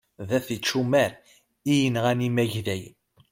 [0.27, 1.11] D at ičumar
[1.71, 2.95] i yenɣan imagdayen.